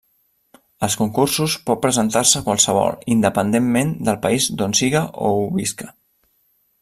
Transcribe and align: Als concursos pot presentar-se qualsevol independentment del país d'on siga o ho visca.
Als 0.85 0.95
concursos 1.01 1.57
pot 1.67 1.81
presentar-se 1.83 2.41
qualsevol 2.49 2.97
independentment 3.17 3.95
del 4.09 4.19
país 4.27 4.49
d'on 4.63 4.77
siga 4.83 5.07
o 5.29 5.33
ho 5.43 5.49
visca. 5.63 5.93